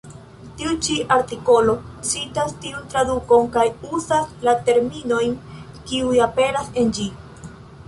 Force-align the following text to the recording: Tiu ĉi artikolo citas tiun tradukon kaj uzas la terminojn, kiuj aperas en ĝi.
Tiu 0.59 0.69
ĉi 0.85 0.95
artikolo 1.15 1.75
citas 2.11 2.55
tiun 2.63 2.87
tradukon 2.95 3.45
kaj 3.57 3.67
uzas 3.99 4.33
la 4.49 4.57
terminojn, 4.71 5.39
kiuj 5.93 6.19
aperas 6.31 6.75
en 6.85 6.93
ĝi. 7.01 7.11